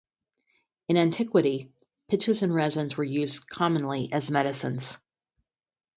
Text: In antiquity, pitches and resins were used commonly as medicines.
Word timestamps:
In 0.87 0.97
antiquity, 0.97 1.71
pitches 2.07 2.41
and 2.41 2.55
resins 2.55 2.97
were 2.97 3.03
used 3.03 3.47
commonly 3.47 4.11
as 4.11 4.31
medicines. 4.31 4.97